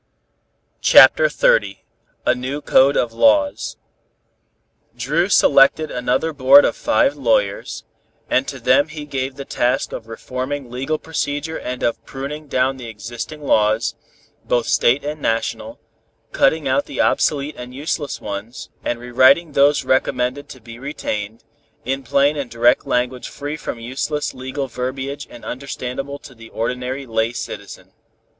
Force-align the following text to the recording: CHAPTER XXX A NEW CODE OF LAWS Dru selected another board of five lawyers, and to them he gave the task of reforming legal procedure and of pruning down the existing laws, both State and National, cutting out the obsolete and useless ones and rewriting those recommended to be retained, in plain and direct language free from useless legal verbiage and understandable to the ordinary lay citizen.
CHAPTER 0.81 1.25
XXX 1.27 1.77
A 2.25 2.33
NEW 2.33 2.59
CODE 2.59 2.97
OF 2.97 3.13
LAWS 3.13 3.77
Dru 4.97 5.29
selected 5.29 5.91
another 5.91 6.33
board 6.33 6.65
of 6.65 6.75
five 6.75 7.15
lawyers, 7.15 7.83
and 8.27 8.47
to 8.47 8.59
them 8.59 8.87
he 8.87 9.05
gave 9.05 9.35
the 9.35 9.45
task 9.45 9.91
of 9.93 10.07
reforming 10.07 10.71
legal 10.71 10.97
procedure 10.97 11.59
and 11.59 11.83
of 11.83 12.03
pruning 12.03 12.47
down 12.47 12.77
the 12.77 12.87
existing 12.87 13.43
laws, 13.43 13.93
both 14.43 14.65
State 14.65 15.05
and 15.05 15.21
National, 15.21 15.79
cutting 16.31 16.67
out 16.67 16.85
the 16.87 16.99
obsolete 16.99 17.53
and 17.55 17.75
useless 17.75 18.19
ones 18.19 18.71
and 18.83 18.99
rewriting 18.99 19.51
those 19.51 19.85
recommended 19.85 20.49
to 20.49 20.59
be 20.59 20.79
retained, 20.79 21.43
in 21.85 22.01
plain 22.01 22.35
and 22.37 22.49
direct 22.49 22.87
language 22.87 23.29
free 23.29 23.55
from 23.55 23.77
useless 23.79 24.33
legal 24.33 24.65
verbiage 24.65 25.27
and 25.29 25.45
understandable 25.45 26.17
to 26.17 26.33
the 26.33 26.49
ordinary 26.49 27.05
lay 27.05 27.31
citizen. 27.31 27.91